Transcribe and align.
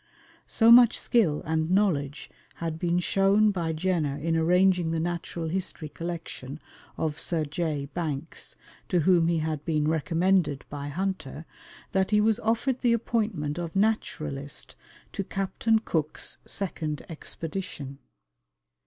So 0.47 0.71
much 0.71 0.97
skill 0.97 1.43
and 1.45 1.69
knowledge 1.69 2.31
had 2.55 2.79
been 2.79 2.97
shown 2.97 3.51
by 3.51 3.71
Jenner 3.71 4.17
in 4.17 4.35
arranging 4.35 4.89
the 4.89 4.99
natural 4.99 5.47
history 5.49 5.89
collection 5.89 6.59
of 6.97 7.19
Sir 7.19 7.45
J. 7.45 7.85
Banks, 7.85 8.55
to 8.89 9.01
whom 9.01 9.27
he 9.27 9.37
had 9.37 9.63
been 9.63 9.87
recommended 9.87 10.65
by 10.71 10.87
Hunter, 10.87 11.45
that 11.91 12.09
he 12.09 12.19
was 12.19 12.39
offered 12.39 12.81
the 12.81 12.93
appointment 12.93 13.59
of 13.59 13.75
naturalist 13.75 14.75
to 15.13 15.23
Captain 15.23 15.77
Cook's 15.77 16.39
second 16.47 17.05
expedition. 17.07 17.99